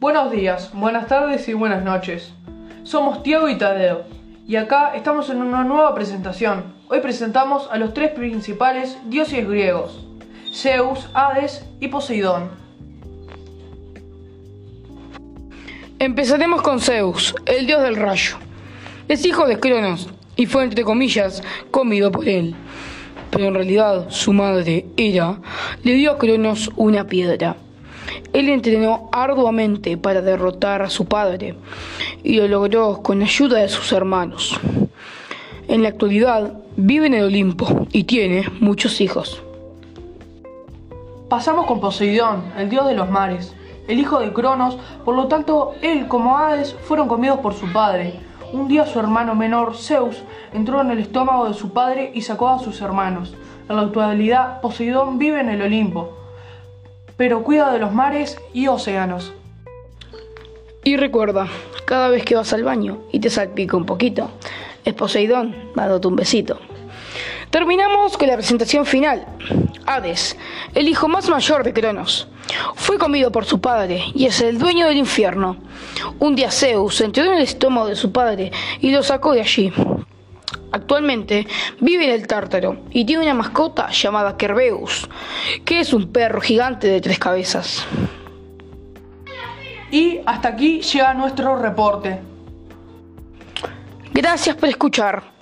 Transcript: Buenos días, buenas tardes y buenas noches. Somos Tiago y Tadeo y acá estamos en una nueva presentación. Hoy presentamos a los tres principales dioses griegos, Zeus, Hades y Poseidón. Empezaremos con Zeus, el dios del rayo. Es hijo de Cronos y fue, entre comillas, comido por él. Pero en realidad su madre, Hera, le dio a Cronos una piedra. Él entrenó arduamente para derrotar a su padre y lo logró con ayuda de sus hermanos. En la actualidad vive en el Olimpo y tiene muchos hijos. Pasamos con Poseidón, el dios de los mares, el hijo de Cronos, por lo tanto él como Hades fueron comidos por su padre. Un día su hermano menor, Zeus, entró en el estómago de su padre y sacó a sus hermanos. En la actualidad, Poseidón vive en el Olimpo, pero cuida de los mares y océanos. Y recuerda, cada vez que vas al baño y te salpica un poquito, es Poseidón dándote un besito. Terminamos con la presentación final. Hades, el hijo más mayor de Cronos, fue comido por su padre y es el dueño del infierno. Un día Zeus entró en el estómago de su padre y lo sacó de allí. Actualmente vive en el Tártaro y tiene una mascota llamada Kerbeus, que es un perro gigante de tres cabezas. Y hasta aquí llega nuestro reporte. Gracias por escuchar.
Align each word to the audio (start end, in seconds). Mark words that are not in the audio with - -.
Buenos 0.00 0.30
días, 0.30 0.70
buenas 0.74 1.08
tardes 1.08 1.48
y 1.48 1.54
buenas 1.54 1.82
noches. 1.82 2.32
Somos 2.84 3.24
Tiago 3.24 3.48
y 3.48 3.58
Tadeo 3.58 4.04
y 4.46 4.54
acá 4.54 4.92
estamos 4.94 5.28
en 5.28 5.38
una 5.38 5.64
nueva 5.64 5.92
presentación. 5.92 6.72
Hoy 6.88 7.00
presentamos 7.00 7.68
a 7.68 7.78
los 7.78 7.94
tres 7.94 8.12
principales 8.12 8.96
dioses 9.06 9.44
griegos, 9.48 10.06
Zeus, 10.54 11.08
Hades 11.14 11.66
y 11.80 11.88
Poseidón. 11.88 12.48
Empezaremos 15.98 16.62
con 16.62 16.78
Zeus, 16.78 17.34
el 17.46 17.66
dios 17.66 17.82
del 17.82 17.96
rayo. 17.96 18.36
Es 19.08 19.26
hijo 19.26 19.48
de 19.48 19.58
Cronos 19.58 20.10
y 20.36 20.46
fue, 20.46 20.62
entre 20.62 20.84
comillas, 20.84 21.42
comido 21.72 22.12
por 22.12 22.28
él. 22.28 22.54
Pero 23.32 23.46
en 23.48 23.54
realidad 23.54 24.06
su 24.10 24.32
madre, 24.32 24.86
Hera, 24.96 25.40
le 25.82 25.94
dio 25.94 26.12
a 26.12 26.18
Cronos 26.18 26.70
una 26.76 27.08
piedra. 27.08 27.56
Él 28.32 28.48
entrenó 28.48 29.08
arduamente 29.12 29.96
para 29.96 30.22
derrotar 30.22 30.82
a 30.82 30.90
su 30.90 31.06
padre 31.06 31.54
y 32.22 32.36
lo 32.36 32.48
logró 32.48 33.02
con 33.02 33.22
ayuda 33.22 33.58
de 33.58 33.68
sus 33.68 33.92
hermanos. 33.92 34.58
En 35.68 35.82
la 35.82 35.90
actualidad 35.90 36.54
vive 36.76 37.06
en 37.06 37.14
el 37.14 37.24
Olimpo 37.24 37.86
y 37.92 38.04
tiene 38.04 38.44
muchos 38.60 39.00
hijos. 39.00 39.42
Pasamos 41.28 41.66
con 41.66 41.80
Poseidón, 41.80 42.44
el 42.56 42.70
dios 42.70 42.86
de 42.86 42.94
los 42.94 43.10
mares, 43.10 43.54
el 43.86 43.98
hijo 43.98 44.18
de 44.20 44.32
Cronos, 44.32 44.78
por 45.04 45.14
lo 45.14 45.28
tanto 45.28 45.72
él 45.82 46.08
como 46.08 46.38
Hades 46.38 46.74
fueron 46.84 47.08
comidos 47.08 47.40
por 47.40 47.52
su 47.52 47.70
padre. 47.72 48.14
Un 48.52 48.66
día 48.66 48.86
su 48.86 48.98
hermano 48.98 49.34
menor, 49.34 49.76
Zeus, 49.76 50.22
entró 50.54 50.80
en 50.80 50.90
el 50.90 51.00
estómago 51.00 51.46
de 51.46 51.54
su 51.54 51.74
padre 51.74 52.12
y 52.14 52.22
sacó 52.22 52.48
a 52.48 52.60
sus 52.60 52.80
hermanos. 52.80 53.34
En 53.68 53.76
la 53.76 53.82
actualidad, 53.82 54.62
Poseidón 54.62 55.18
vive 55.18 55.40
en 55.40 55.50
el 55.50 55.60
Olimpo, 55.60 56.16
pero 57.18 57.42
cuida 57.42 57.72
de 57.72 57.80
los 57.80 57.92
mares 57.92 58.38
y 58.54 58.68
océanos. 58.68 59.34
Y 60.84 60.96
recuerda, 60.96 61.48
cada 61.84 62.08
vez 62.08 62.24
que 62.24 62.36
vas 62.36 62.54
al 62.54 62.62
baño 62.62 63.00
y 63.12 63.20
te 63.20 63.28
salpica 63.28 63.76
un 63.76 63.84
poquito, 63.84 64.30
es 64.84 64.94
Poseidón 64.94 65.54
dándote 65.74 66.08
un 66.08 66.16
besito. 66.16 66.58
Terminamos 67.50 68.16
con 68.16 68.28
la 68.28 68.36
presentación 68.36 68.86
final. 68.86 69.26
Hades, 69.84 70.36
el 70.74 70.86
hijo 70.86 71.08
más 71.08 71.28
mayor 71.28 71.64
de 71.64 71.72
Cronos, 71.72 72.28
fue 72.76 72.98
comido 72.98 73.32
por 73.32 73.44
su 73.44 73.60
padre 73.60 74.04
y 74.14 74.26
es 74.26 74.40
el 74.40 74.58
dueño 74.58 74.86
del 74.86 74.98
infierno. 74.98 75.56
Un 76.20 76.36
día 76.36 76.50
Zeus 76.50 77.00
entró 77.00 77.24
en 77.24 77.34
el 77.34 77.42
estómago 77.42 77.88
de 77.88 77.96
su 77.96 78.12
padre 78.12 78.52
y 78.80 78.90
lo 78.90 79.02
sacó 79.02 79.32
de 79.32 79.40
allí. 79.40 79.72
Actualmente 80.70 81.46
vive 81.80 82.04
en 82.04 82.10
el 82.10 82.26
Tártaro 82.26 82.78
y 82.90 83.04
tiene 83.04 83.22
una 83.22 83.34
mascota 83.34 83.90
llamada 83.90 84.36
Kerbeus, 84.36 85.08
que 85.64 85.80
es 85.80 85.92
un 85.92 86.12
perro 86.12 86.40
gigante 86.40 86.88
de 86.88 87.00
tres 87.00 87.18
cabezas. 87.18 87.86
Y 89.90 90.20
hasta 90.26 90.48
aquí 90.48 90.80
llega 90.80 91.14
nuestro 91.14 91.56
reporte. 91.56 92.20
Gracias 94.12 94.56
por 94.56 94.68
escuchar. 94.68 95.37